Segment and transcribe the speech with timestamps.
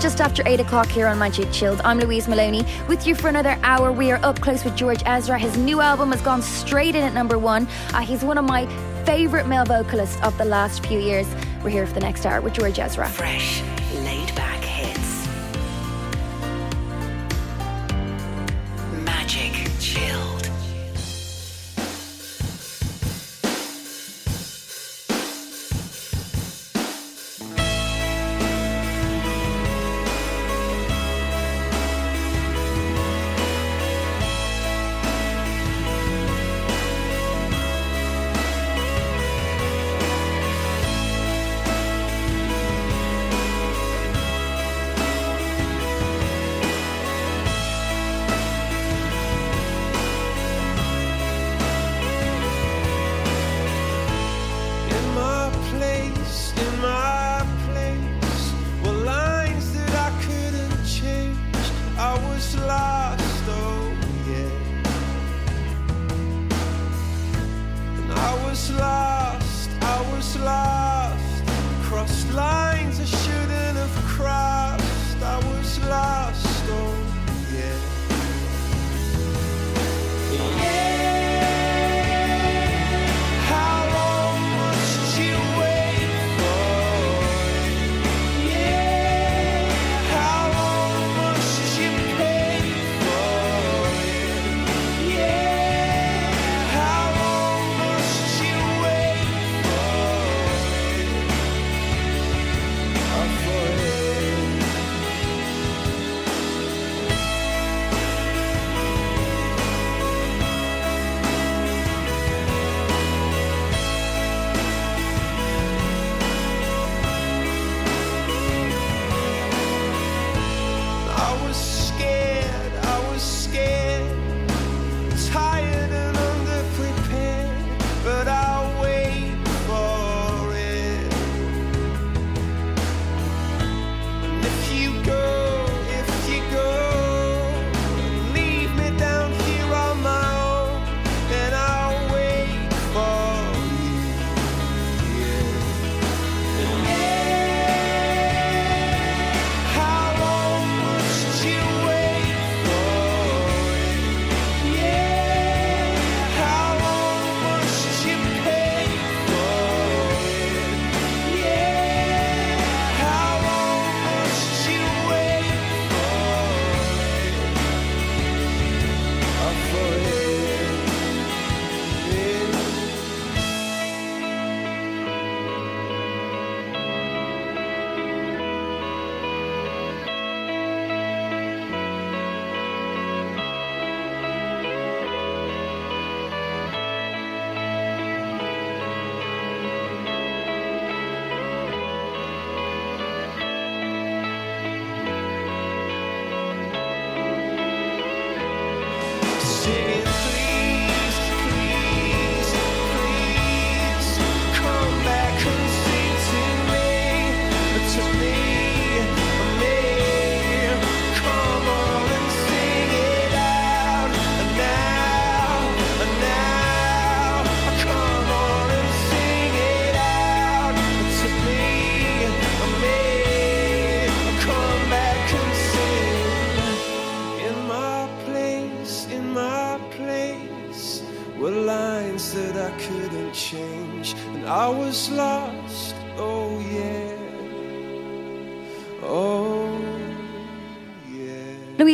[0.00, 1.82] Just after 8 o'clock here on Magic Chilled.
[1.84, 3.92] I'm Louise Maloney with you for another hour.
[3.92, 5.38] We are up close with George Ezra.
[5.38, 7.68] His new album has gone straight in at number one.
[7.92, 8.64] Uh, he's one of my
[9.04, 11.28] favourite male vocalists of the last few years.
[11.62, 13.10] We're here for the next hour with George Ezra.
[13.10, 13.60] Fresh,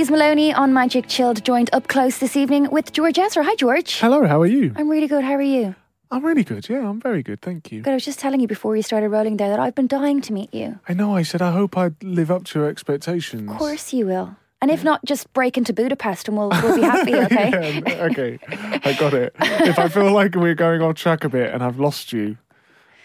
[0.06, 3.42] Louise Maloney on Magic Chilled, joined up close this evening with George Ezra.
[3.42, 3.98] Hi, George.
[3.98, 4.72] Hello, how are you?
[4.76, 5.24] I'm really good.
[5.24, 5.74] How are you?
[6.12, 6.68] I'm really good.
[6.68, 7.40] Yeah, I'm very good.
[7.40, 7.82] Thank you.
[7.82, 7.90] Good.
[7.90, 10.32] I was just telling you before you started rolling there that I've been dying to
[10.32, 10.78] meet you.
[10.88, 11.16] I know.
[11.16, 13.50] I said I hope I'd live up to your expectations.
[13.50, 14.36] Of course you will.
[14.62, 17.82] And if not, just break into Budapest and we'll, we'll be happy, okay?
[17.84, 18.38] Yeah, okay,
[18.84, 19.34] I got it.
[19.40, 22.38] If I feel like we're going off track a bit and I've lost you,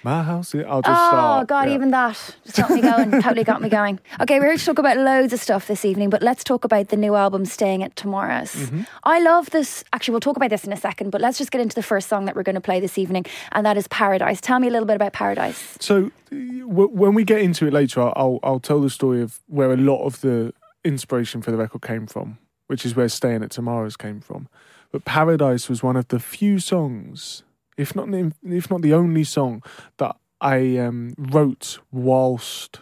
[0.03, 1.47] my house, I'll just Oh start.
[1.47, 1.75] God, yeah.
[1.75, 3.11] even that just got me going.
[3.21, 3.99] totally got me going.
[4.19, 6.89] Okay, we're here to talk about loads of stuff this evening, but let's talk about
[6.89, 8.81] the new album, "Staying at Tamara's." Mm-hmm.
[9.03, 9.83] I love this.
[9.93, 12.09] Actually, we'll talk about this in a second, but let's just get into the first
[12.09, 14.71] song that we're going to play this evening, and that is "Paradise." Tell me a
[14.71, 18.59] little bit about "Paradise." So w- when we get into it later, I'll, I'll I'll
[18.59, 20.53] tell the story of where a lot of the
[20.83, 22.37] inspiration for the record came from,
[22.67, 24.47] which is where "Staying at Tamara's" came from.
[24.91, 27.43] But "Paradise" was one of the few songs,
[27.77, 29.63] if not the- if not the only song,
[29.97, 32.79] that I um, wrote whilst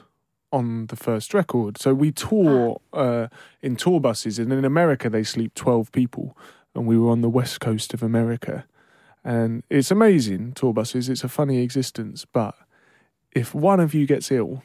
[0.52, 1.78] on the first record.
[1.78, 3.28] So we tour uh,
[3.62, 6.36] in tour buses, and in America they sleep twelve people,
[6.74, 8.66] and we were on the west coast of America,
[9.24, 11.10] and it's amazing tour buses.
[11.10, 12.56] It's a funny existence, but
[13.32, 14.64] if one of you gets ill,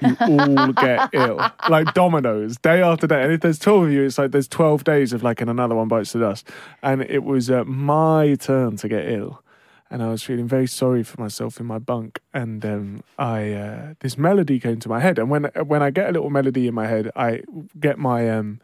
[0.00, 3.22] you all get ill, like dominoes, day after day.
[3.22, 5.74] And if there's 12 of you, it's like there's 12 days of like, and another
[5.74, 6.48] one bites the dust.
[6.82, 9.42] And it was uh, my turn to get ill.
[9.88, 12.20] And I was feeling very sorry for myself in my bunk.
[12.34, 15.18] And um, I, uh, this melody came to my head.
[15.18, 17.42] And when when I get a little melody in my head, I
[17.78, 18.60] get my um,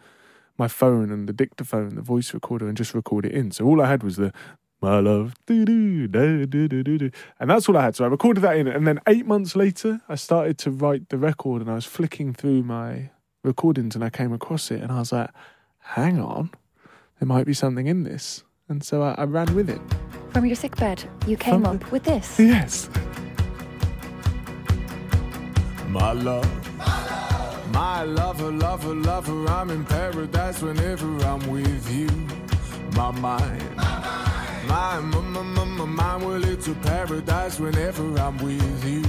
[0.59, 3.53] my phone and the dictaphone, the voice recorder, and just record it in.
[3.53, 4.33] So all I had was the
[4.83, 6.13] my love, and
[7.41, 7.95] that's all I had.
[7.95, 11.19] So I recorded that in, and then eight months later, I started to write the
[11.19, 13.11] record, and I was flicking through my
[13.45, 15.31] recordings, and I came across it, and I was like,
[15.79, 16.51] "Hang on,
[17.21, 19.81] there might be something in this," and so I, I ran with it.
[20.31, 22.39] From your sick bed, you came From up with this.
[22.41, 22.91] Yes.
[25.89, 26.49] My love.
[27.73, 32.09] My lover, lover, lover, I'm in paradise whenever I'm with you.
[32.97, 33.77] My mind.
[33.77, 34.42] My,
[34.73, 39.03] my, my, my, my mind, well, it's a paradise whenever I'm with you.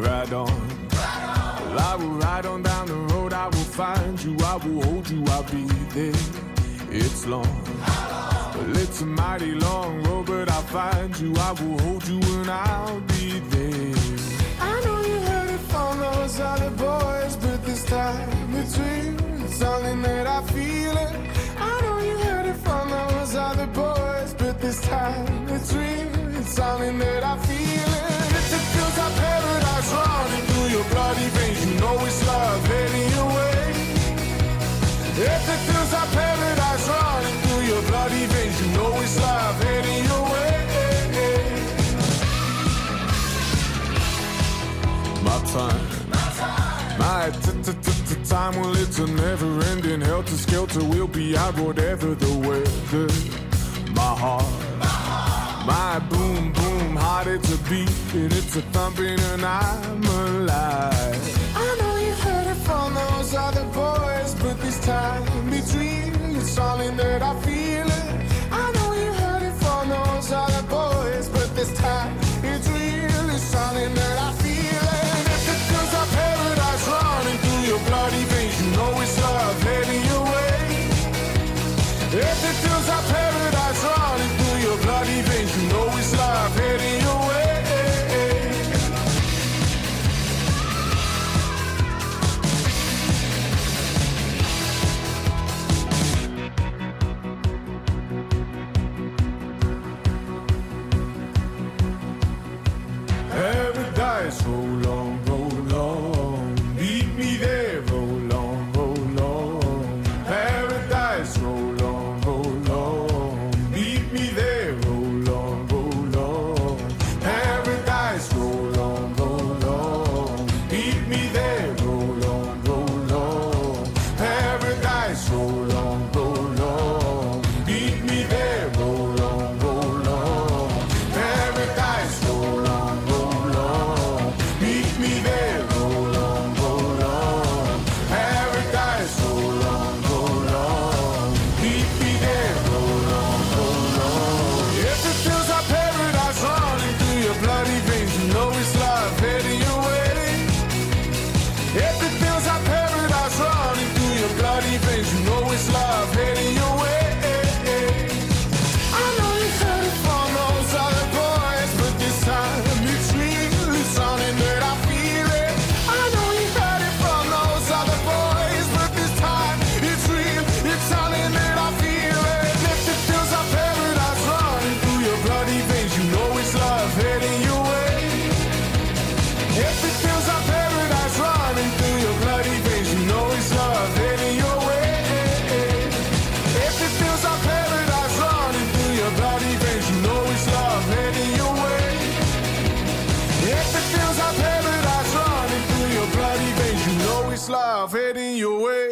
[0.00, 0.46] Ride on.
[0.92, 5.10] Well, I will ride on down the road, I will find you, I will hold
[5.10, 5.64] you, I'll be
[5.96, 6.22] there.
[6.90, 7.54] It's long.
[8.54, 12.50] Well, it's a mighty long road, but I'll find you, I will hold you, and
[12.50, 13.94] I'll be there.
[14.60, 19.16] I know you heard it from those other boys, but this time it's real.
[19.44, 21.14] It's something that I feel it.
[21.58, 26.36] I know you heard it from those other boys, but this time it's real.
[26.38, 28.30] It's something that I feel it.
[28.38, 33.08] If it feels like paradise running through your bloody veins, you know it's love heading
[33.16, 33.64] your way.
[35.18, 40.04] If it feels like paradise running through your bloody veins, you know it's love heading
[40.04, 40.56] your way.
[45.24, 45.85] My time.
[48.28, 50.82] Time, well, it's a never ending helter skelter.
[50.82, 53.06] We'll be out whatever the weather.
[53.92, 54.44] My heart,
[55.64, 61.54] my boom boom heart, it's a beat and it's a thumping, and I'm alive.
[61.54, 66.96] I know you've heard it from those other boys, but this time between it's something
[66.96, 68.35] that I feel it.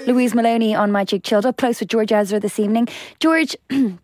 [0.06, 2.88] Louise Maloney on Magic Chilled up close with George Ezra this evening.
[3.20, 3.98] George, I'm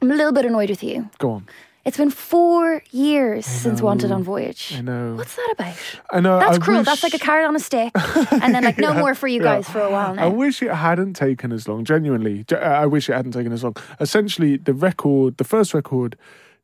[0.00, 1.08] a little bit annoyed with you.
[1.18, 1.46] Go on.
[1.84, 3.82] It's been four years since.
[3.82, 4.72] Wanted on Voyage.
[4.76, 5.14] I know.
[5.16, 5.74] What's that about?
[6.12, 6.38] I know.
[6.38, 6.78] That's I cruel.
[6.78, 7.90] wish- That's like a carrot on a stick,
[8.30, 9.56] and then like no Yeah, more for you yeah.
[9.56, 10.26] guys for a while now.
[10.26, 11.84] I wish it hadn't taken as long.
[11.84, 13.74] Genuinely, uh, I wish it hadn't taken as long.
[13.98, 16.16] Essentially, the record, the first record,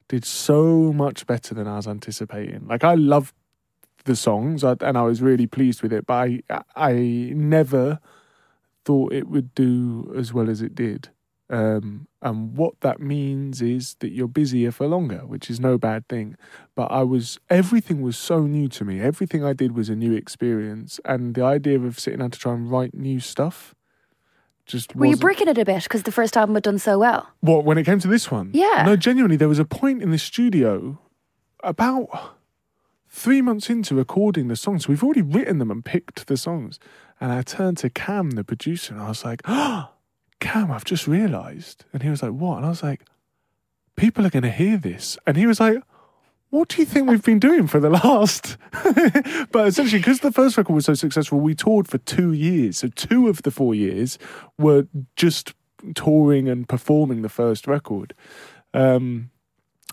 [0.06, 2.68] did so much better than I was anticipating.
[2.68, 3.34] Like I loved
[4.04, 6.06] the songs, and I was really pleased with it.
[6.06, 6.42] But I,
[6.76, 6.92] I
[7.34, 7.98] never
[8.88, 11.10] thought it would do as well as it did.
[11.50, 16.08] Um, and what that means is that you're busier for longer, which is no bad
[16.08, 16.36] thing.
[16.74, 18.98] But I was, everything was so new to me.
[18.98, 21.00] Everything I did was a new experience.
[21.04, 23.74] And the idea of sitting down to try and write new stuff
[24.64, 27.28] just Were you bricking it a bit because the first album had done so well?
[27.40, 28.52] What, when it came to this one?
[28.54, 28.84] Yeah.
[28.86, 30.98] No, genuinely, there was a point in the studio
[31.62, 32.38] about
[33.10, 34.88] three months into recording the songs.
[34.88, 36.78] We've already written them and picked the songs.
[37.20, 39.90] And I turned to Cam, the producer, and I was like, oh,
[40.40, 41.84] Cam, I've just realised.
[41.92, 42.58] And he was like, what?
[42.58, 43.02] And I was like,
[43.96, 45.18] people are going to hear this.
[45.26, 45.82] And he was like,
[46.50, 48.56] what do you think we've been doing for the last?
[49.52, 52.78] but essentially, because the first record was so successful, we toured for two years.
[52.78, 54.18] So two of the four years
[54.56, 55.54] were just
[55.94, 58.14] touring and performing the first record.
[58.72, 59.30] Um,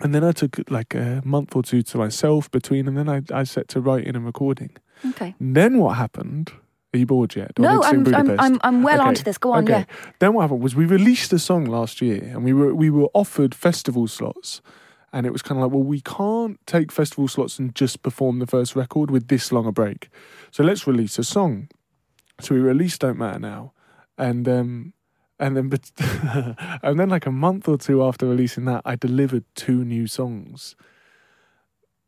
[0.01, 3.21] and then I took like a month or two to myself between, and then I,
[3.33, 4.71] I set to writing and recording.
[5.09, 5.35] Okay.
[5.39, 6.51] Then what happened?
[6.95, 7.55] Are you bored yet?
[7.55, 9.37] Do No, I'm, I'm, I'm, I'm well Okay, onto this.
[9.37, 9.79] Go on, okay.
[9.79, 9.85] yeah.
[10.19, 13.09] Then what happened was we released a song last year, and we were we were
[13.13, 14.61] offered festival slots,
[15.11, 18.39] and it was kind of like, well, we can't take festival slots and just perform
[18.39, 20.07] the first record with this long a break,
[20.51, 21.67] so let's release a song.
[22.39, 23.73] So we released "Don't Matter Now,"
[24.17, 24.93] and um,
[25.37, 25.91] and then but
[26.81, 30.77] and then like a month or two after releasing that, I delivered two new songs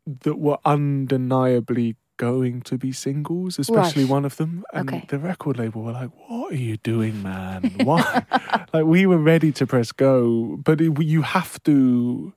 [0.06, 4.12] that were undeniably going to be singles, especially Right.
[4.12, 4.64] one of them.
[4.74, 5.06] And Okay.
[5.08, 7.72] the record label were like, "What are you doing, man?
[7.78, 8.26] Why?"
[8.74, 12.34] like we were ready to press go, but it, you have to.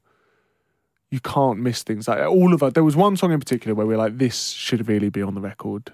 [1.11, 2.73] You can't miss things like all of us.
[2.75, 5.35] There was one song in particular where we are like, "This should really be on
[5.35, 5.93] the record."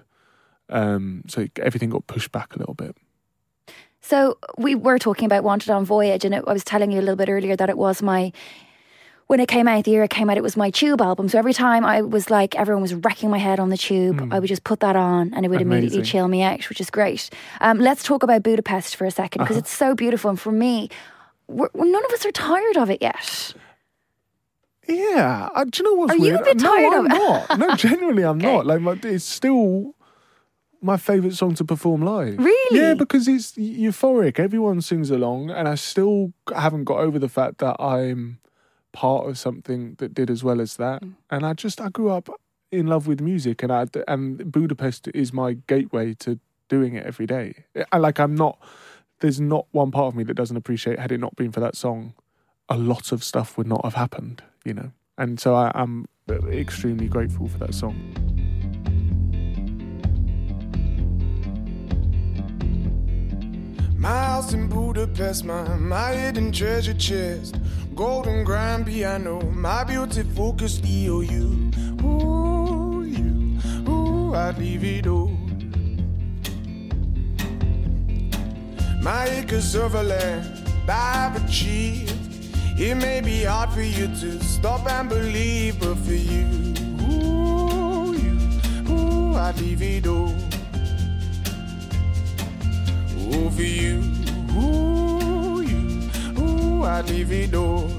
[0.69, 2.95] Um, so everything got pushed back a little bit.
[4.01, 7.01] So we were talking about Wanted on Voyage, and it, I was telling you a
[7.01, 8.31] little bit earlier that it was my
[9.27, 11.27] when it came out, the year it came out, it was my tube album.
[11.29, 14.39] So every time I was like, everyone was wrecking my head on the tube, I
[14.39, 16.03] would just put that on, and it would immediately Hmm.
[16.05, 17.29] Chill me out, which is great.
[17.61, 19.45] Um, let's talk about Budapest for a second Uh-huh.
[19.47, 20.89] because it's so beautiful, and for me,
[21.49, 23.53] none of us are tired of it yet.
[24.87, 26.41] Yeah, uh, do you know what's Are you weird?
[26.41, 27.57] a bit no, tired I'm of- not.
[27.59, 28.53] No, genuinely, I'm Okay.
[28.53, 28.65] not.
[28.65, 29.93] Like, my, it's still
[30.81, 32.37] my favorite song to perform live.
[32.39, 32.79] Really?
[32.79, 34.39] Yeah, because it's euphoric.
[34.39, 38.39] Everyone sings along, and I still haven't got over the fact that I'm
[38.97, 41.03] part of something that did as well as that.
[41.03, 41.13] Mm.
[41.29, 42.29] And I just I grew up
[42.71, 47.27] in love with music, and I and Budapest is my gateway to doing it every
[47.27, 47.65] day.
[47.91, 48.57] I like I'm not.
[49.19, 50.97] There's not one part of me that doesn't appreciate.
[50.97, 52.13] Had it not been for that song,
[52.69, 54.41] a lot of stuff would not have happened.
[54.65, 56.07] You know, and so I, I'm
[56.49, 58.26] extremely grateful for that song.
[64.07, 67.59] My house in Budapest, my, my hidden treasure chest.
[67.93, 72.05] Golden grand piano, my beauty focused EOU.
[72.05, 73.59] Ooh, you,
[73.91, 75.37] ooh, I'd leave it all.
[79.01, 82.15] My acres of land I've achieved.
[82.79, 86.45] It may be hard for you to stop and believe, but for you,
[87.11, 88.39] ooh, you,
[88.89, 90.46] ooh, I'd leave it all.
[93.33, 94.01] Ooh, for you,
[94.55, 97.89] ooh, you, ooh, I'd leave it all.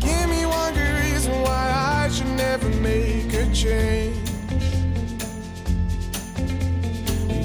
[0.00, 1.70] Give me one good reason why
[2.04, 4.16] I should never make a change.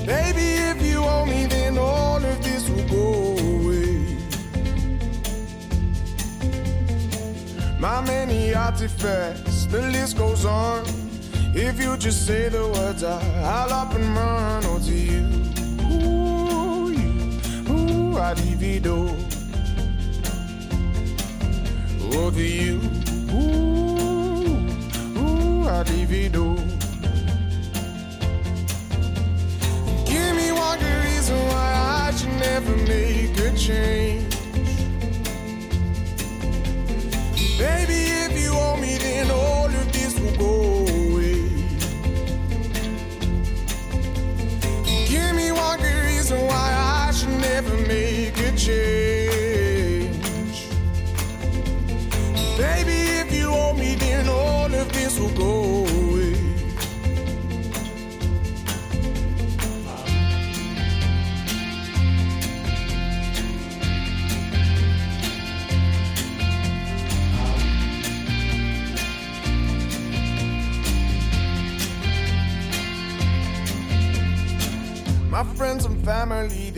[0.07, 4.17] Baby, if you owe me, then all of this will go away.
[7.79, 10.96] My many artifacts, the list goes on.
[11.59, 14.63] If you just say the words, I, I'll up and run.
[14.65, 15.25] Oh, to you,
[15.89, 17.09] ooh, you,
[17.73, 19.17] ooh, I'd it all.
[22.13, 22.79] Oh, to you,
[23.33, 24.67] ooh,
[25.17, 26.57] ooh, I'd it all.
[30.05, 31.73] Give me one good reason why
[32.05, 34.35] I should never make a change.
[37.57, 40.86] Baby, if you owe me, then all of this will go
[45.57, 48.06] one good reason why I should never make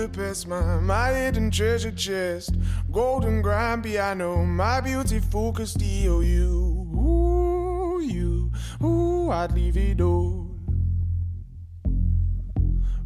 [0.00, 2.54] Budapest, my, my hidden treasure chest,
[2.90, 8.50] golden grand piano, my beautiful Castillo, you, ooh, you,
[8.82, 10.56] ooh, I'd leave it all.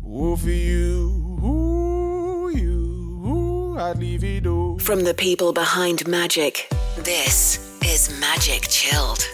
[0.06, 4.78] Ooh, for you, ooh, you, ooh, I'd leave it all.
[4.78, 9.26] From the people behind magic, this is Magic Chilled.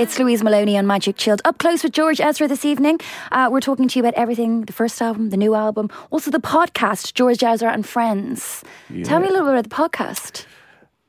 [0.00, 1.42] It's Louise Maloney on Magic Chilled.
[1.44, 2.98] Up close with George Ezra this evening.
[3.32, 6.40] Uh, we're talking to you about everything the first album, the new album, also the
[6.40, 8.64] podcast, George Ezra and Friends.
[9.04, 10.46] Tell me a little bit about the podcast.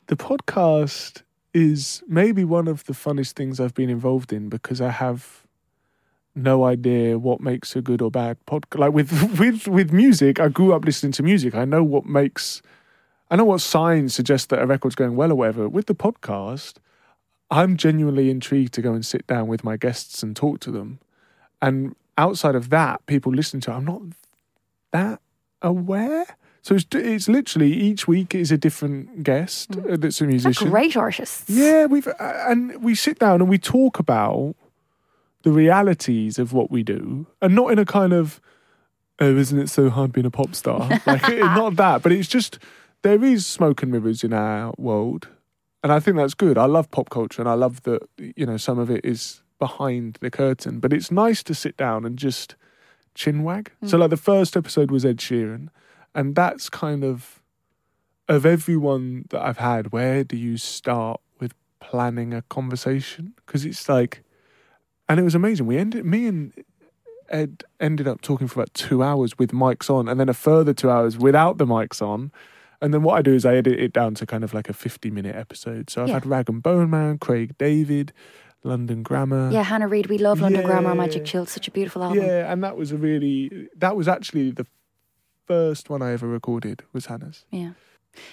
[0.07, 1.21] The podcast
[1.53, 5.47] is maybe one of the funnest things I've been involved in because I have
[6.35, 8.79] no idea what makes a good or bad podcast.
[8.79, 11.55] Like with with with music, I grew up listening to music.
[11.55, 12.61] I know what makes,
[13.29, 15.69] I know what signs suggest that a record's going well or whatever.
[15.69, 16.73] With the podcast,
[17.51, 20.99] I'm genuinely intrigued to go and sit down with my guests and talk to them.
[21.61, 23.71] And outside of that, people listen to.
[23.71, 24.01] it, I'm not
[24.91, 25.19] that
[25.61, 26.25] aware.
[26.63, 30.69] So it's it's literally each week is a different guest uh, that's a They're musician.
[30.69, 31.49] great artists.
[31.49, 34.55] Yeah, we've uh, and we sit down and we talk about
[35.43, 38.39] the realities of what we do, and not in a kind of
[39.19, 40.87] oh, isn't it so hard being a pop star?
[41.07, 42.59] like not that, but it's just
[43.01, 45.29] there is smoke and mirrors in our world,
[45.83, 46.57] and I think that's good.
[46.57, 50.17] I love pop culture, and I love that you know some of it is behind
[50.21, 52.55] the curtain, but it's nice to sit down and just
[53.13, 53.71] chin wag.
[53.85, 54.01] So mm.
[54.01, 55.69] like the first episode was Ed Sheeran,
[56.15, 57.41] and that's kind of
[58.31, 63.33] of everyone that I've had, where do you start with planning a conversation?
[63.35, 64.23] Because it's like,
[65.09, 65.65] and it was amazing.
[65.65, 66.53] We ended, me and
[67.29, 70.73] Ed ended up talking for about two hours with mics on, and then a further
[70.73, 72.31] two hours without the mics on.
[72.81, 74.73] And then what I do is I edit it down to kind of like a
[74.73, 75.89] 50 minute episode.
[75.89, 76.13] So I've Yeah.
[76.15, 78.11] had Rag and Bone Man, Craig David,
[78.63, 79.51] London Grammar.
[79.51, 82.23] Yeah, Hannah Reid, we love London Grammar, Magic Chill, such a beautiful album.
[82.23, 84.65] Yeah, and that was a really, that was actually the
[85.47, 87.45] first one I ever recorded was Hannah's.
[87.51, 87.71] Yeah.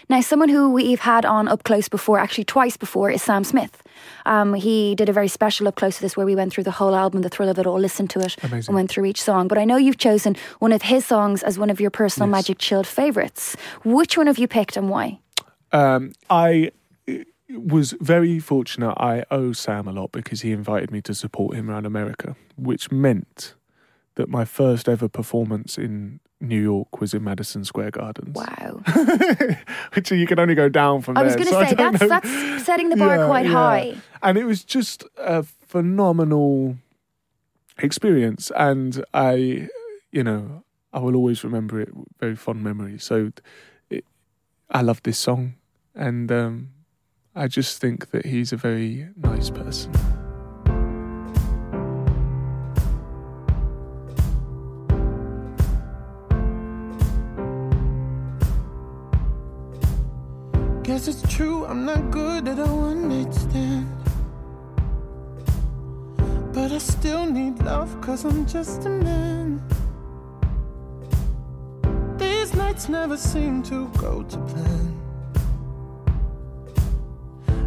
[0.08, 3.82] Now, someone who we've had on up close before, actually twice before, is Sam Smith.
[4.26, 6.70] Um, he did a very special up close to this where we went through the
[6.72, 8.70] whole album, the thrill of it all, listened to it, Amazing.
[8.70, 9.48] and went through each song.
[9.48, 12.32] But I know you've chosen one of his songs as one of your personal Yes.
[12.32, 13.56] Magic Chilled favourites.
[13.84, 15.20] Which one have you picked and why?
[15.72, 16.70] Um, I
[17.08, 17.14] uh,
[17.50, 18.94] was very fortunate.
[18.96, 22.90] I owe Sam a lot because he invited me to support him around America, which
[22.90, 23.54] meant
[24.14, 28.34] that my first ever performance in New York was in Madison Square Gardens.
[28.34, 28.80] Wow.
[29.94, 31.44] which you can only go down from I was there.
[31.44, 32.08] going so to say, that's, know.
[32.08, 33.52] that's setting the bar Yeah, quite yeah.
[33.52, 33.96] high.
[34.22, 36.76] And it was just a phenomenal
[37.78, 38.52] experience.
[38.56, 39.68] And I,
[40.12, 42.98] you know, I will always remember it, very fond memory.
[42.98, 43.32] So
[43.90, 44.04] it,
[44.70, 45.54] I love this song.
[45.94, 46.68] And um,
[47.34, 49.92] I just think that he's a very nice person.
[60.98, 63.86] Guess it's true, I'm not good at a one night stand.
[66.52, 69.62] But I still need love, cause I'm just a man.
[72.18, 75.00] These nights never seem to go to plan.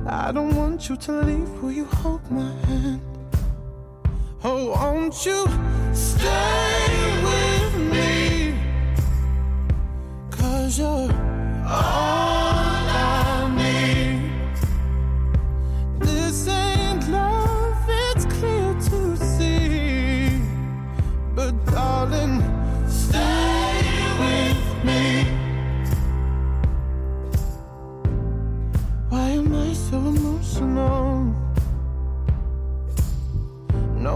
[0.06, 3.00] I don't want you to leave, will you hold my hand?
[4.44, 5.48] Oh, won't you
[5.94, 8.60] stay with me?
[10.32, 11.10] Cause you're
[11.65, 12.41] all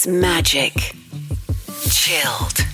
[0.00, 0.72] is magic.
[1.90, 2.66] Chilled.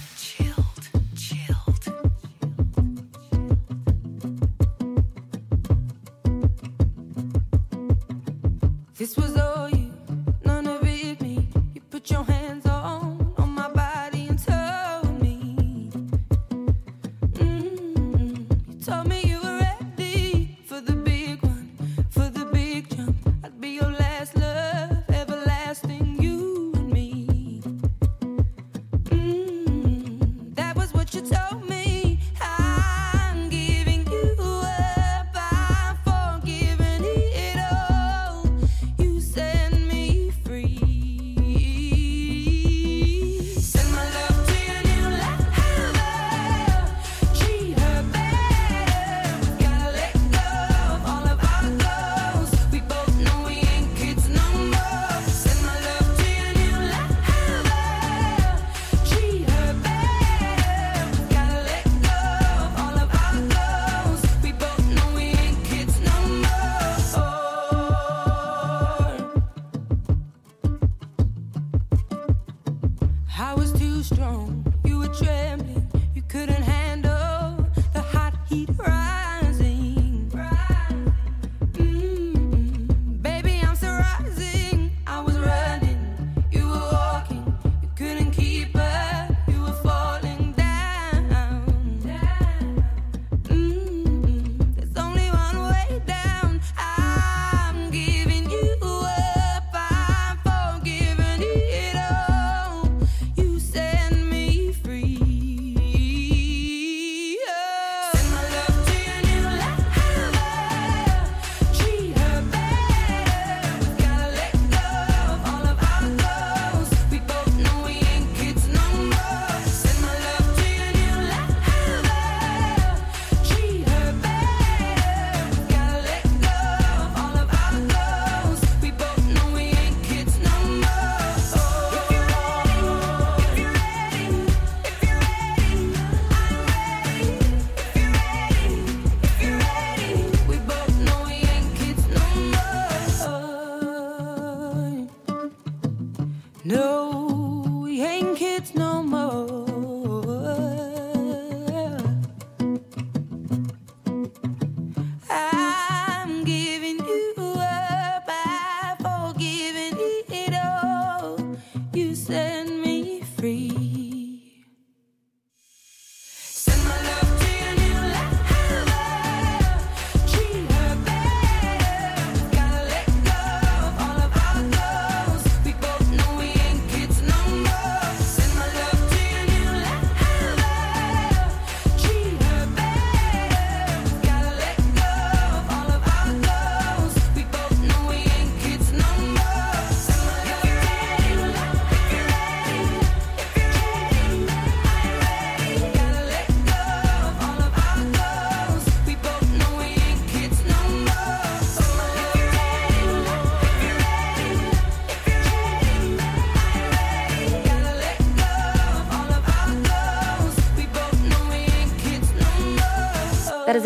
[8.99, 9.86] This was all you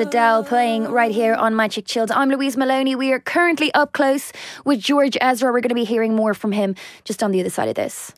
[0.01, 2.11] Adele playing right here on Magic Chilled.
[2.11, 2.97] I'm Louise Maloney.
[2.97, 4.33] We are currently up close
[4.65, 5.53] with George Ezra.
[5.53, 8.13] We're going to be hearing more from him just on the other side of this.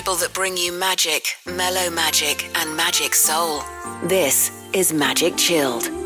[0.00, 3.62] people that bring you magic, mellow magic, and magic soul.
[4.04, 5.99] This is Magic Chilled.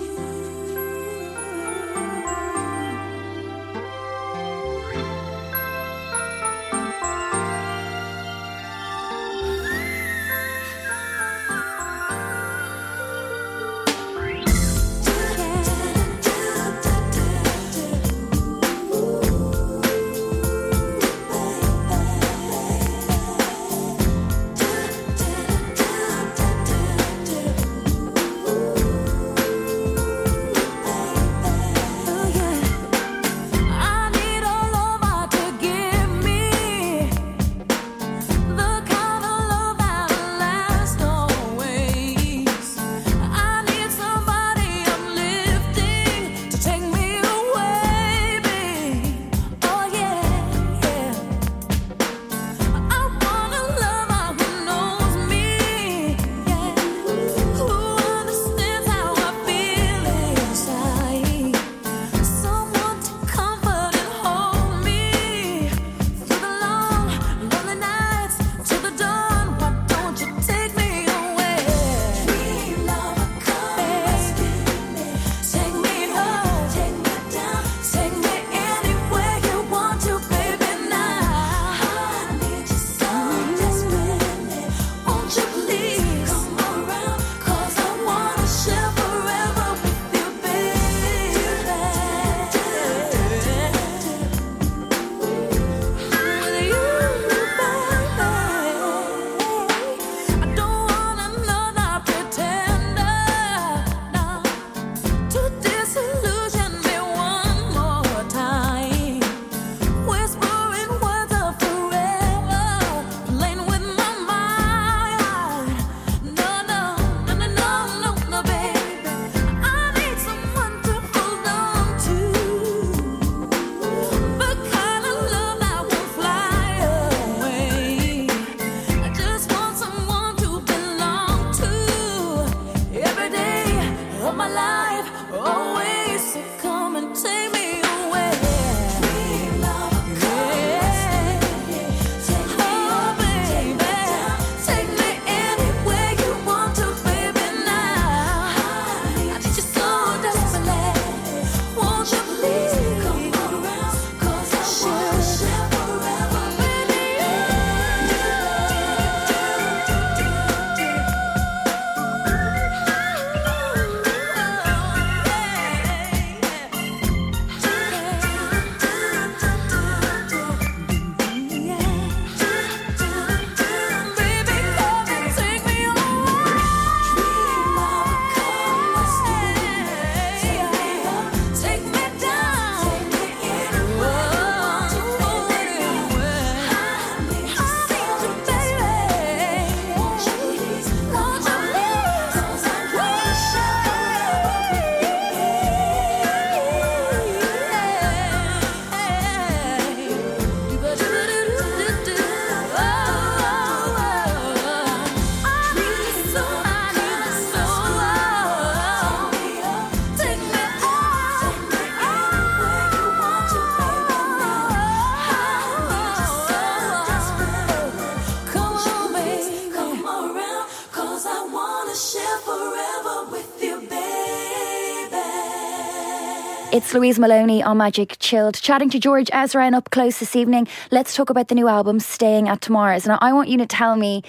[226.95, 230.69] It's Louise Maloney on Magic Chilled, chatting to George Ezra and up close this evening.
[230.93, 233.05] Let's talk about the new album, Staying at Tamara's.
[233.05, 234.23] Now, I want you to tell me,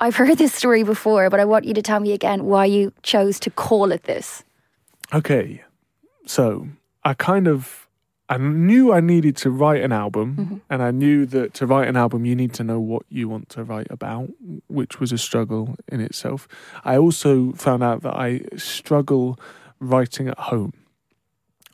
[0.00, 2.92] I've heard this story before, but I want you to tell me again why you
[3.04, 4.42] chose to call it this.
[5.14, 5.62] Okay,
[6.26, 6.66] so
[7.04, 7.86] I kind of
[8.28, 10.56] I knew I needed to write an album, mm-hmm.
[10.68, 13.48] and I knew that to write an album you need to know what you want
[13.50, 14.28] to write about,
[14.66, 16.48] which was a struggle in itself.
[16.84, 19.38] I also found out that I struggle
[19.78, 20.72] writing at home.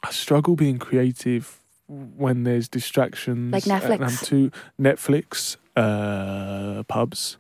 [0.05, 3.91] I struggle being creative when there's distractions, Like Netflix.
[3.95, 4.27] and I'm Netflix.
[4.27, 4.51] too
[4.81, 7.39] Netflix, uh, pubs,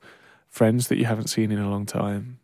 [0.48, 2.38] friends that you haven't seen in a long time,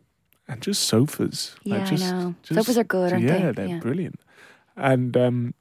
[0.47, 1.55] and just sofas.
[1.65, 2.35] Yeah, Like, just, I know.
[2.43, 3.33] just- Sofas are good, aren't they?
[3.33, 3.53] yeah, they?
[3.53, 3.79] they're Yeah.
[3.81, 4.21] brilliant.
[4.77, 5.55] And um,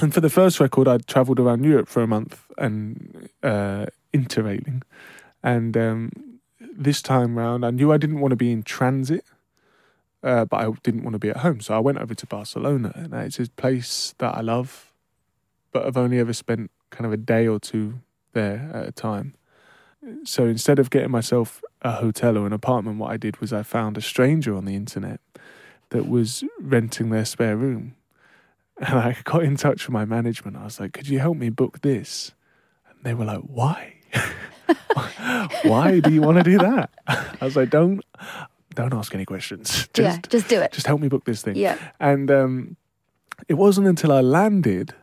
[0.00, 4.82] and for the first record, I travelled around Europe for a month and uh, interrailing.
[5.42, 6.12] And um,
[6.60, 9.24] this time round, I knew I didn't want to be in transit,
[10.22, 11.60] uh, but I didn't want to be at home.
[11.60, 14.92] So I went over to Barcelona, and it's a place that I love,
[15.72, 18.00] but I've only ever spent kind of a day or two
[18.32, 19.34] there at a time.
[20.24, 23.62] So instead of getting myself a hotel or an apartment, what I did was I
[23.62, 25.20] found a stranger on the internet
[25.90, 27.94] that was renting their spare room.
[28.78, 30.56] And I got in touch with my management.
[30.56, 32.32] I was like, could you help me book this?
[32.88, 33.94] And they were like, why?
[35.62, 36.90] why do you want to do that?
[37.06, 38.02] I was like, don't
[38.78, 39.88] don't ask any questions.
[39.94, 40.72] Just, yeah, just do it.
[40.72, 41.56] just help me book this thing.
[41.56, 41.76] Yeah.
[41.98, 42.76] And um,
[43.48, 44.94] it wasn't until I landed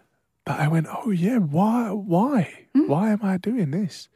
[0.45, 1.89] that I went, oh yeah, why?
[1.91, 2.67] Why?
[2.73, 4.09] Why am I doing this?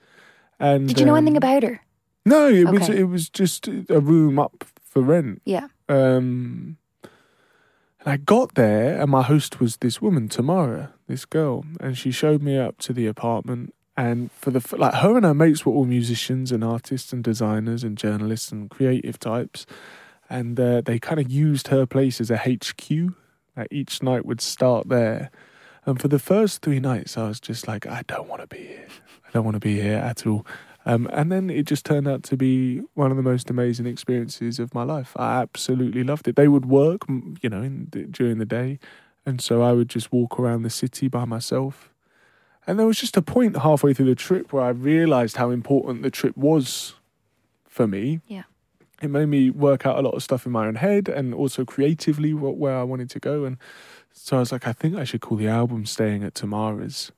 [0.60, 0.88] And?
[0.88, 1.82] Did you know anything um, about her?
[2.26, 3.00] No, it was Okay.
[3.00, 5.42] it was just a room up for rent.
[5.46, 5.68] Yeah.
[5.88, 11.98] Um, and I got there, and my host was this woman, Tamara, this girl, and
[11.98, 13.74] she showed me up to the apartment.
[14.00, 17.84] And for the like, her and her mates were all musicians and artists and designers
[17.84, 19.66] and journalists and creative types,
[20.30, 23.14] and uh, they kind of used her place as a HQ.
[23.58, 25.32] Like each night would start there,
[25.86, 28.68] and for the first three nights, I was just like, I don't want to be
[28.68, 28.88] here.
[29.28, 30.48] I don't want to be here at all.
[30.86, 34.60] Um, and then it just turned out to be one of the most amazing experiences
[34.60, 35.12] of my life.
[35.18, 36.38] I absolutely loved it.
[36.38, 37.02] They would work,
[37.42, 38.80] you know, in during the day,
[39.26, 41.90] and so I would just walk around the city by myself.
[42.68, 46.04] And there was just a point halfway through the trip where I realised how important
[46.04, 46.96] the trip was
[47.68, 48.22] for me.
[48.28, 48.44] Yeah.
[49.02, 51.64] It made me work out a lot of stuff in my own head, and also
[51.64, 53.46] creatively what, where I wanted to go.
[53.46, 53.58] And
[54.12, 57.12] so I was like, I think I should call the album "Staying at Tamara's."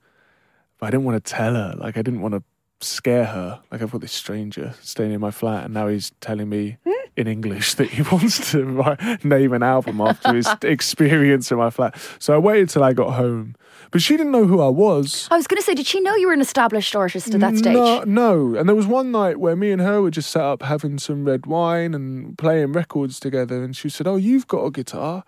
[0.78, 1.76] But I didn't want to tell her.
[1.78, 2.44] Like I didn't want to
[2.82, 3.62] scare her.
[3.72, 6.92] Like I've got this stranger staying in my flat, and now he's telling me hmm?
[7.16, 11.70] in English that he wants to write, name an album after his experience in my
[11.70, 11.96] flat.
[12.20, 13.56] So I waited till I got home,
[13.90, 15.28] but she didn't know who I was.
[15.32, 17.58] I was going to say, did she know you were an established artist at that
[17.58, 17.74] stage?
[17.74, 18.56] No, no.
[18.56, 21.26] And there was one night where me and her were just sat up having some
[21.26, 23.64] red wine and playing records together.
[23.64, 25.24] And she said, Oh, you've got a guitar.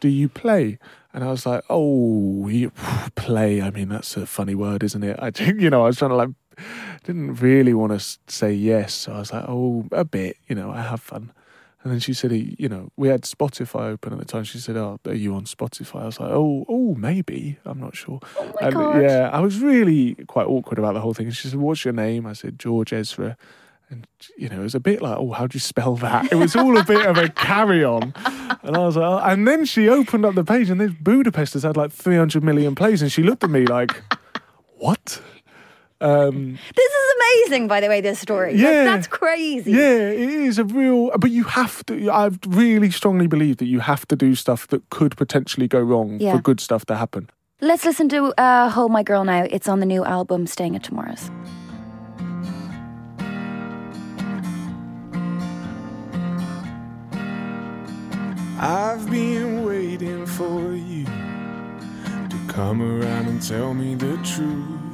[0.00, 0.78] Do you play?
[1.12, 2.70] And I was like, Oh, you,
[3.14, 3.60] play.
[3.60, 5.16] I mean, that's a funny word, isn't it?
[5.20, 6.30] I think, you know, I was trying to like,
[7.04, 8.94] didn't really want to say yes.
[8.94, 11.32] So I was like, Oh, a bit, you know, I have fun.
[11.82, 14.42] And then she said, he, you know, we had Spotify open at the time.
[14.42, 17.56] She said, "Oh, are you on Spotify?" I was like, "Oh, oh, maybe.
[17.64, 19.02] I'm not sure." Oh my and uh, God.
[19.02, 21.26] yeah, I was really quite awkward about the whole thing.
[21.26, 23.36] And she said, "What's your name?" I said, "George Ezra."
[23.90, 24.06] And
[24.36, 26.56] you know, it was a bit like, "Oh, how do you spell that?" It was
[26.56, 28.12] all a bit of a carry on.
[28.62, 29.24] And I was like, oh.
[29.24, 32.74] and then she opened up the page, and this Budapest has had like 300 million
[32.74, 34.02] plays, and she looked at me like,
[34.78, 35.22] "What?"
[36.00, 38.52] Um, This is amazing, by the way, this story.
[38.56, 38.84] That- Yeah.
[38.84, 39.72] that's crazy.
[39.72, 41.10] Yeah, it is a real.
[41.18, 42.10] But you have to.
[42.10, 46.18] I really strongly believe that you have to do stuff that could potentially go wrong
[46.20, 46.36] Yeah.
[46.36, 47.28] for good stuff to happen.
[47.60, 49.44] Let's listen to uh, Hold My Girl now.
[49.50, 51.30] It's on the new album, Staying at Tamara's.
[58.60, 64.87] I've been waiting for you to come around and tell me the truth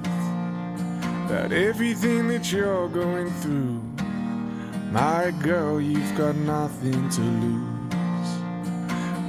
[1.27, 3.81] about everything that you're going through.
[4.93, 8.31] My girl, you've got nothing to lose.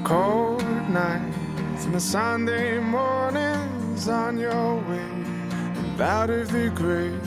[0.03, 5.09] Cold nights and the Sunday mornings on your way
[5.79, 7.21] and out of the grave.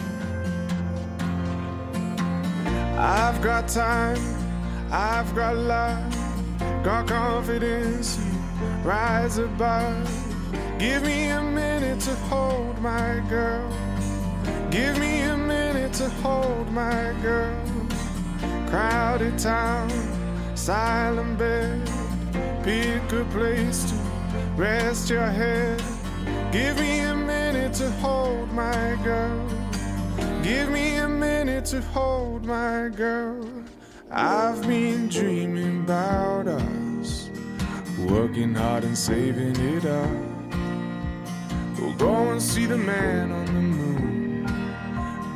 [2.98, 4.20] I've got time,
[4.92, 8.18] I've got love, got confidence,
[8.84, 10.10] rise above.
[10.78, 13.72] Give me a minute to hold my girl.
[14.70, 17.58] Give me a minute to hold my girl.
[18.68, 19.90] Crowded town,
[20.54, 21.90] silent bed.
[22.62, 23.96] Pick a place to
[24.56, 25.82] rest your head.
[26.52, 29.48] Give me a minute to hold my girl.
[30.42, 33.48] Give me a minute to hold my girl.
[34.10, 37.30] I've been dreaming about us
[38.06, 40.10] working hard and saving it up.
[41.78, 43.77] We'll go and see the man on the moon.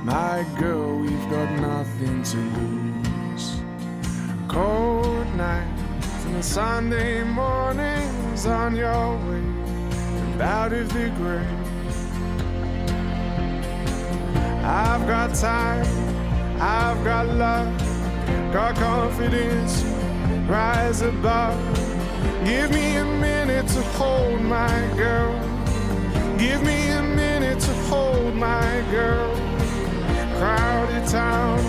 [0.04, 3.60] My girl, we've got nothing to lose.
[4.48, 11.46] Cold nights and Sunday mornings on your way out of the grave.
[14.64, 15.86] I've got time,
[16.60, 19.84] I've got love, got confidence,
[20.48, 21.56] rise above.
[22.44, 25.38] Give me a minute to hold my girl.
[26.38, 29.51] Give me a minute to hold my girl.
[30.42, 31.60] Crowded town,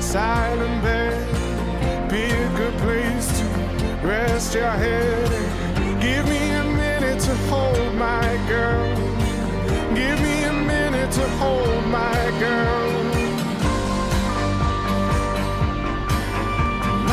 [0.00, 2.08] silent bed.
[2.08, 3.44] Be a good place to
[4.06, 5.28] rest your head.
[6.00, 8.94] Give me a minute to hold my girl.
[9.96, 12.92] Give me a minute to hold my girl.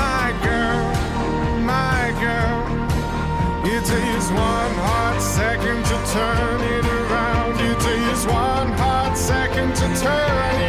[0.01, 0.85] My girl,
[1.73, 2.61] my girl.
[3.65, 7.59] It takes one hot second to turn it around.
[7.61, 10.68] It takes one hot second to turn it around.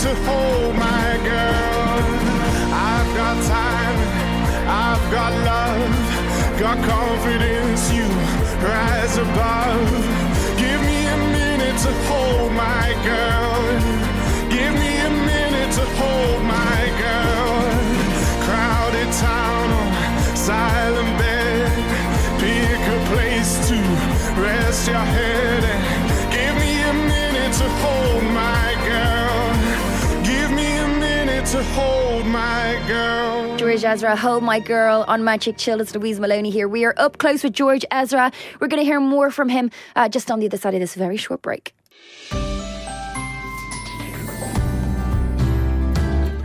[0.00, 2.02] To hold my girl.
[2.70, 3.98] I've got time,
[4.68, 7.90] I've got love, got confidence.
[7.92, 8.04] You
[8.66, 9.90] rise above.
[10.58, 13.35] Give me a minute to hold my girl.
[32.86, 33.56] Girl.
[33.56, 35.80] George Ezra, Hold My Girl on Magic Chill.
[35.80, 36.68] It's Louise Maloney here.
[36.68, 38.30] We are up close with George Ezra.
[38.60, 40.94] We're going to hear more from him uh, just on the other side of this
[40.94, 41.74] very short break.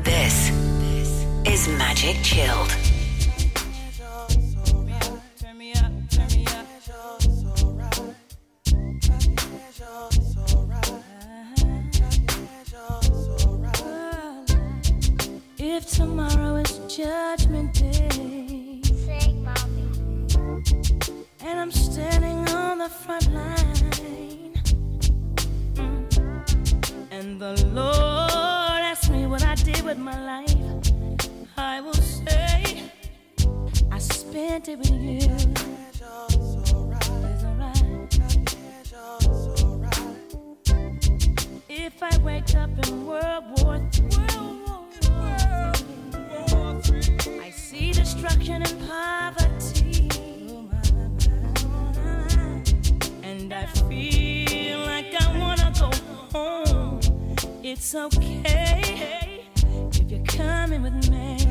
[0.03, 0.49] This
[1.45, 2.90] is Magic Chilled.
[15.74, 18.82] If tomorrow is judgment day,
[21.39, 24.53] and I'm standing on the front line,
[25.76, 30.53] mm, and the Lord asks me what I did with my life,
[31.55, 32.91] I will say
[33.89, 35.38] I spent it with you.
[35.88, 36.01] It's
[36.74, 37.01] alright.
[41.69, 44.40] If I wake up in World War III,
[48.22, 50.07] destruction and poverty,
[53.24, 55.89] and I feel like I wanna go
[56.32, 56.99] home.
[57.63, 59.43] It's okay
[59.91, 61.50] if you're coming with me.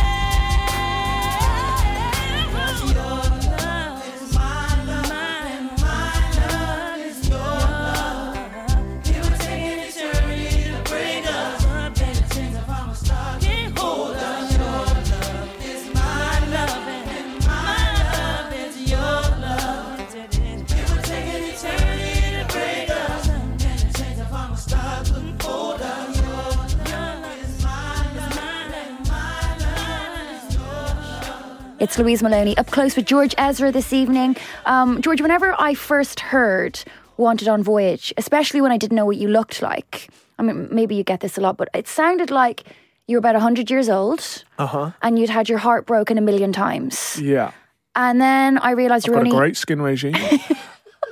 [31.81, 34.37] It's Louise Maloney up close with George Ezra this evening.
[34.67, 36.79] Um, George, whenever I first heard
[37.17, 40.93] Wanted on Voyage, especially when I didn't know what you looked like, I mean, maybe
[40.95, 42.63] you get this a lot, but it sounded like
[43.07, 44.91] you were about 100 years old Uh huh.
[45.01, 47.19] and you'd had your heart broken a million times.
[47.19, 47.51] Yeah.
[47.95, 50.13] And then I realised you Got were a great skin regime.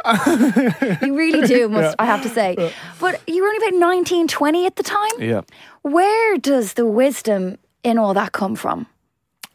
[1.02, 2.56] You really do, must I have to say.
[3.02, 5.12] But you were only about 19, 20 at the time.
[5.20, 5.42] yeah.
[5.82, 8.86] Where does the wisdom in all that come from?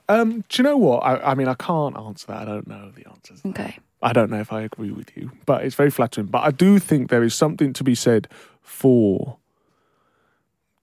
[0.08, 1.00] Um, do you know what?
[1.00, 2.42] I, I mean, I can't answer that.
[2.42, 3.40] I don't know the answers.
[3.44, 3.78] Okay.
[4.02, 6.26] I don't know if I agree with you, but it's very flattering.
[6.26, 8.28] But I do think there is something to be said
[8.60, 9.38] for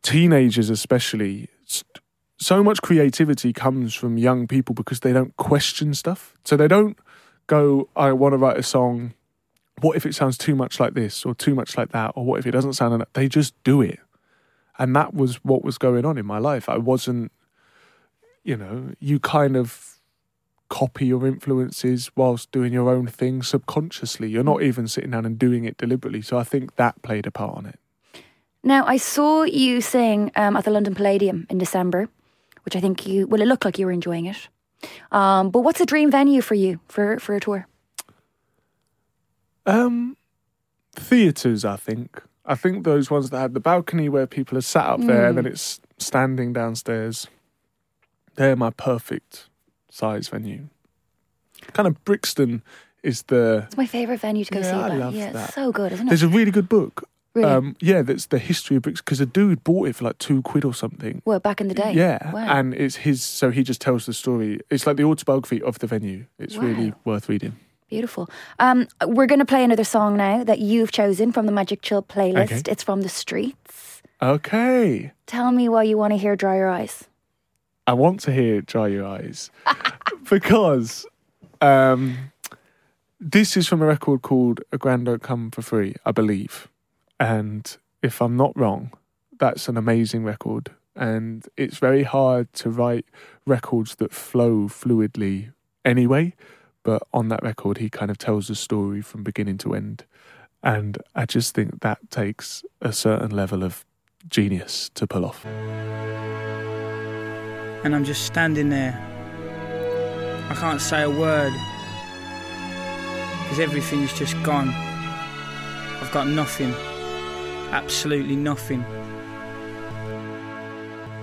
[0.02, 1.48] teenagers, especially.
[2.40, 6.36] So much creativity comes from young people because they don't question stuff.
[6.44, 6.98] So they don't
[7.46, 9.14] go, I want to write a song.
[9.82, 12.14] What if it sounds too much like this or too much like that?
[12.16, 13.10] Or what if it doesn't sound enough?
[13.14, 14.00] They just do it.
[14.80, 16.68] And that was what was going on in my life.
[16.68, 17.32] I wasn't,
[18.44, 20.00] you know, you kind of
[20.70, 24.30] copy your influences whilst doing your own thing subconsciously.
[24.30, 26.22] You're not even sitting down and doing it deliberately.
[26.22, 27.78] So I think that played a part on it.
[28.64, 32.08] Now, I saw you sing um, at the London Palladium in December,
[32.64, 34.48] which I think you, well, it looked like you were enjoying it.
[35.12, 37.68] Um, but what's a dream venue for you for, for a tour?
[39.66, 40.16] Um,
[40.96, 42.22] theatres, I think.
[42.46, 45.38] I think those ones that had the balcony where people are sat up there and
[45.38, 47.28] then it's standing downstairs.
[48.36, 49.50] They're my perfect
[49.90, 50.68] size venue.
[51.74, 52.64] Kind of Brixton
[53.04, 53.64] is the.
[53.68, 54.72] It's my favourite venue to go Yeah, see.
[54.78, 54.98] I that.
[54.98, 56.10] love yeah, it's so good, isn't it?
[56.10, 57.08] There's a really good book.
[57.34, 57.48] Really?
[57.50, 60.42] Um, yeah, that's the history of Brixton because a dude bought it for like two
[60.42, 61.22] quid or something.
[61.24, 61.94] well, back in the day.
[61.94, 62.46] Yeah, Wow.
[62.58, 63.24] and it's his.
[63.24, 64.60] So he just tells the story.
[64.70, 66.26] It's like the autobiography of the venue.
[66.40, 67.56] It's really worth reading.
[67.90, 68.30] Beautiful.
[68.60, 72.02] Um, we're going to play another song now that you've chosen from the Magic Chill
[72.02, 72.44] playlist.
[72.52, 72.62] Okay.
[72.72, 74.02] It's from the streets.
[74.22, 77.06] Okay, Tell me why you want to hear Dry Your Eyes.
[77.88, 79.52] I want to hear "Dry Your Eyes"
[80.30, 81.06] because
[81.62, 82.32] um,
[83.20, 86.68] this is from a record called "A Grand Don't Come for Free," I believe,
[87.20, 88.92] and if I'm not wrong,
[89.40, 90.72] that's an amazing record.
[90.96, 93.06] And it's very hard to write
[93.46, 95.54] records that flow fluidly
[95.86, 96.34] anyway.
[96.84, 100.04] But on that record, he kind of tells the story from beginning to end.
[100.64, 103.86] And I just think that takes a certain level of
[104.30, 105.46] genius to pull off.
[107.84, 108.98] And I'm just standing there.
[110.50, 111.54] I can't say a word
[113.44, 114.70] because everything's just gone.
[116.02, 116.74] I've got nothing,
[117.72, 118.86] absolutely nothing.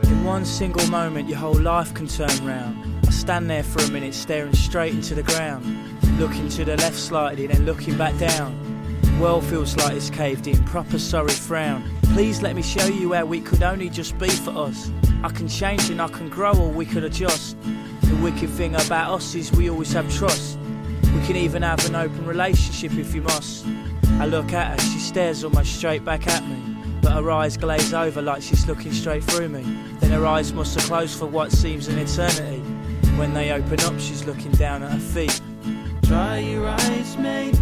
[0.03, 3.07] In one single moment, your whole life can turn round.
[3.07, 5.65] I stand there for a minute, staring straight into the ground,
[6.19, 8.57] looking to the left slightly, then looking back down.
[9.21, 11.83] World feels like it's caved in, proper sorry frown.
[12.15, 14.91] Please let me show you where we could only just be for us.
[15.23, 17.57] I can change and I can grow, or we could adjust.
[18.03, 20.59] The wicked thing about us is we always have trust.
[21.14, 23.66] We can even have an open relationship if you must.
[24.21, 26.77] I look at her, she stares almost straight back at me.
[27.03, 29.62] But her eyes glaze over like she's looking straight through me.
[30.01, 32.61] Then her eyes must have closed for what seems an eternity.
[33.16, 35.41] When they open up, she's looking down at her feet.
[36.03, 37.61] Dry your eyes, mate.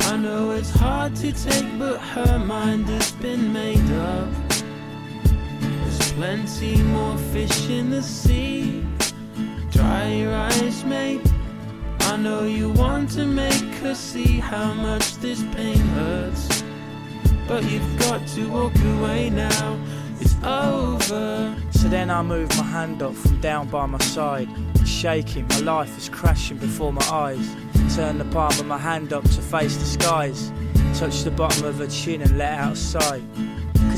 [0.00, 4.49] I know it's hard to take, but her mind has been made up.
[6.20, 8.84] Plenty more fish in the sea.
[9.70, 11.26] Dry your eyes, mate.
[12.00, 16.62] I know you want to make her see how much this pain hurts.
[17.48, 19.80] But you've got to walk away now.
[20.20, 21.56] It's over.
[21.70, 24.50] So then I move my hand up from down by my side.
[24.74, 27.56] It's shaking, my life is crashing before my eyes.
[27.96, 30.52] Turn the palm of my hand up to face the skies.
[30.98, 33.22] Touch the bottom of her chin and let out a sigh.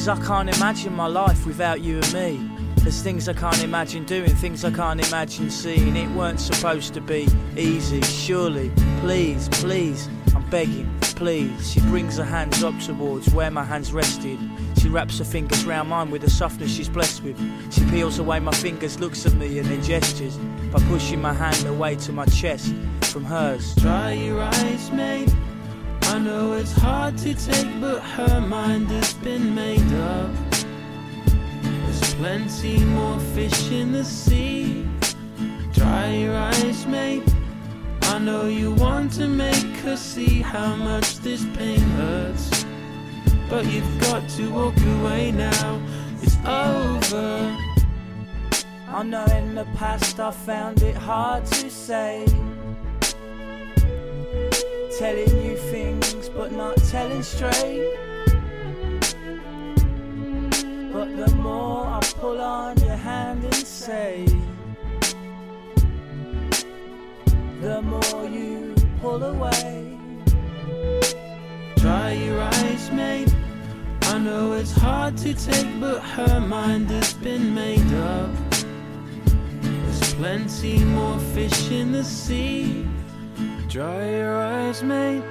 [0.03, 2.51] Cause I can't imagine my life without you and me.
[2.79, 5.95] There's things I can't imagine doing, things I can't imagine seeing.
[5.95, 8.73] It weren't supposed to be easy, surely.
[8.99, 11.71] Please, please, I'm begging, please.
[11.71, 14.41] She brings her hands up towards where my hands rested.
[14.79, 17.39] She wraps her fingers round mine with the softness she's blessed with.
[17.73, 20.37] She peels away my fingers, looks at me, and then gestures
[20.73, 23.73] by pushing my hand away to my chest from hers.
[23.77, 25.33] Dry your eyes, mate.
[26.13, 30.31] I know it's hard to take, but her mind has been made up.
[31.63, 34.87] There's plenty more fish in the sea.
[35.73, 37.27] Dry your eyes, mate.
[38.03, 42.67] I know you want to make her see how much this pain hurts.
[43.49, 45.81] But you've got to walk away now.
[46.21, 47.57] It's over.
[48.87, 52.27] I know in the past I found it hard to say.
[55.03, 57.93] Telling you things but not telling straight.
[60.93, 64.25] But the more I pull on your hand and say,
[67.61, 69.99] the more you pull away.
[71.79, 73.35] Dry your eyes, mate.
[74.03, 78.31] I know it's hard to take, but her mind has been made up.
[79.63, 82.87] There's plenty more fish in the sea.
[83.73, 85.23] Dry your eyes, mate.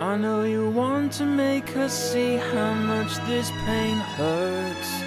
[0.00, 5.02] I know you want to make her see how much this pain hurts.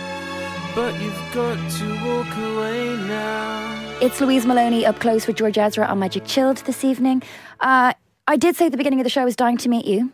[0.76, 3.98] But you've got to walk away now.
[4.00, 7.24] It's Louise Maloney up close with George Ezra on Magic Chilled this evening.
[7.62, 7.94] Uh,
[8.28, 10.12] I did say at the beginning of the show I was dying to meet you.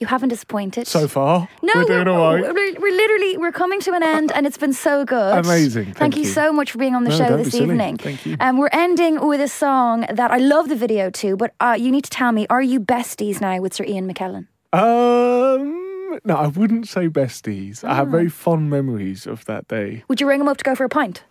[0.00, 0.86] You haven't disappointed.
[0.86, 2.42] So far, No, we're doing all right.
[2.54, 5.44] We're, we're literally we're coming to an end, and it's been so good.
[5.44, 5.84] Amazing.
[5.84, 6.28] Thank, Thank you, you.
[6.30, 7.98] so much for being on the No, show this evening.
[7.98, 8.34] Thank you.
[8.40, 11.90] Um, we're ending with a song that I love the video to, but uh, you
[11.90, 14.46] need to tell me: Are you besties now with Sir Ian McKellen?
[14.72, 17.84] Um, no, I wouldn't say besties.
[17.84, 18.10] I have Ah.
[18.10, 20.04] very fond memories of that day.
[20.08, 21.24] Would you ring him up to go for a pint?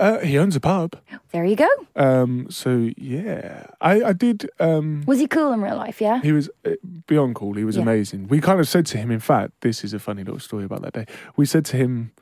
[0.00, 0.96] Uh, he owns a pub,
[1.30, 1.68] There you go.
[1.94, 4.48] um, so yeah, I, I did.
[4.58, 6.00] Um, Was he cool in real life?
[6.00, 6.20] Yeah.
[6.22, 6.70] he was uh,
[7.06, 7.54] beyond cool.
[7.54, 7.82] He was Yeah.
[7.82, 8.26] amazing.
[8.28, 10.80] We kind of said to him, in fact, this is a funny little story about
[10.82, 11.06] that day.
[11.36, 12.12] We said to him,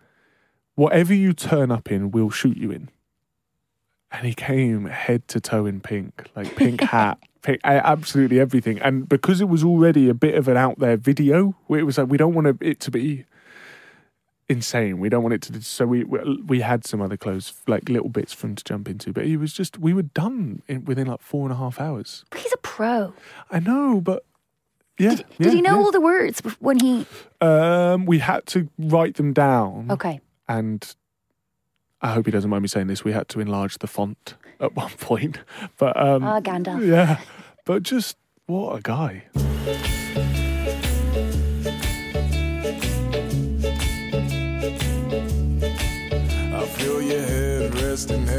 [0.74, 2.88] "Whatever you turn up in, we'll shoot you in."
[4.10, 8.80] And he came head to toe in pink, like pink hat, pink, absolutely everything.
[8.80, 12.08] And because it was already a bit of an out there video, it was like
[12.08, 13.24] we don't want it to be
[14.48, 14.98] insane.
[14.98, 15.60] We don't want it to.
[15.62, 19.12] So we we- had some other clothes, like little bits for him to jump into.
[19.12, 22.24] But he was just we were done in, within like four and a half hours.
[22.30, 23.12] But he's a pro.
[23.50, 24.24] I know, but
[24.98, 25.14] yeah.
[25.16, 27.06] Did, did he yeah, know all the words when he?
[27.40, 30.20] Um, we had to write them down, Okay.
[30.48, 30.94] and
[32.00, 33.04] I hope he doesn't mind me saying this.
[33.04, 35.38] We had to enlarge the font at one point,
[35.78, 36.84] but um, Ah, Gandalf.
[36.86, 37.20] yeah.
[37.64, 39.24] But just what a guy.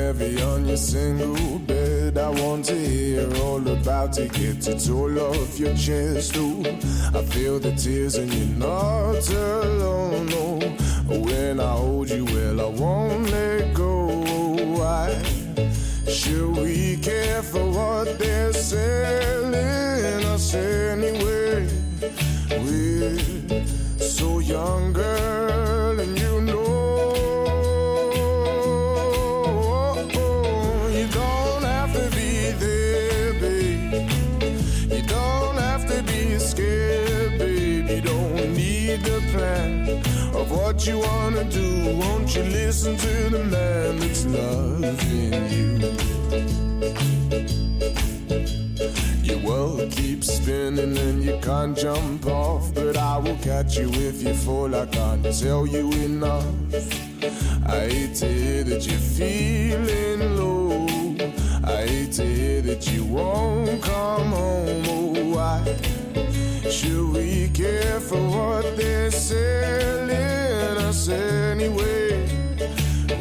[0.10, 2.18] Heavy on your single bed.
[2.18, 6.36] I want to hear all about it, get it all off your chest.
[6.36, 6.64] Ooh,
[7.20, 10.26] I feel the tears and you're not alone.
[10.26, 10.60] No,
[11.26, 14.07] when I hold you, well, I won't let go.
[14.80, 15.10] Why
[16.07, 21.68] should we care for what they're selling us anyway?
[22.64, 23.20] We're
[23.99, 25.78] so young, girl,
[40.80, 41.93] what you wanna do.
[41.97, 45.77] Won't you listen to the man that's loving you?
[49.21, 52.73] Your world keeps spinning and you can't jump off.
[52.73, 54.73] But I will catch you if you fall.
[54.73, 56.45] I can't tell you enough.
[57.65, 60.88] I hate to hear that you're feeling low.
[61.65, 64.84] I hate to hear that you won't come home.
[64.88, 65.61] Oh, why
[66.71, 70.28] should we care for what they're selling
[71.00, 72.28] us anyway?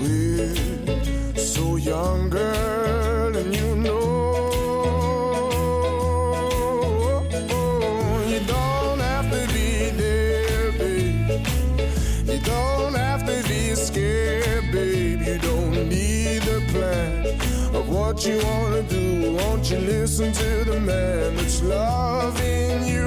[0.01, 4.43] We're so young, girl, and you know
[8.27, 11.47] you don't have to be there, babe.
[12.27, 15.23] You don't have to be scared, babe.
[15.23, 17.27] You don't need a plan
[17.77, 19.37] of what you wanna do.
[19.37, 22.98] Won't you listen to the man that's loving you?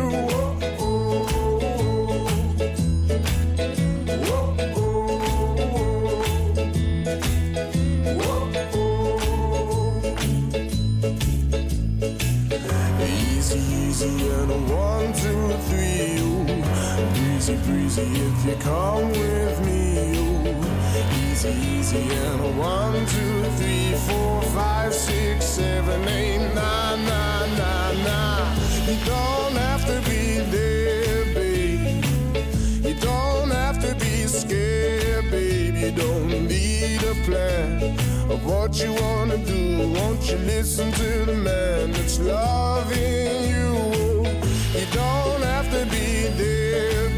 [17.42, 20.14] easy breezy if you come with me.
[20.16, 28.04] Oh, easy, easy, and one, two, three, four, five, six, seven, eight, nine, nine, nine,
[28.04, 28.58] nine.
[28.86, 32.06] You don't have to be there, babe.
[32.86, 35.78] You don't have to be scared, babe.
[35.78, 37.98] You don't need a plan
[38.30, 39.90] of what you wanna do.
[39.96, 44.28] Won't you listen to the man that's loving you?
[44.80, 47.11] You don't have to be there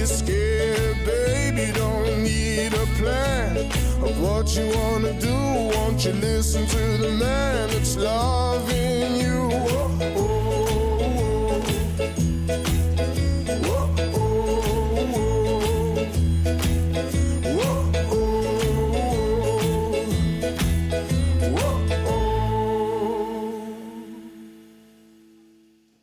[0.00, 1.72] be scared, baby.
[1.72, 3.56] Don't need a plan
[4.02, 5.34] of what you wanna do.
[5.74, 9.89] Won't you listen to the man that's loving you?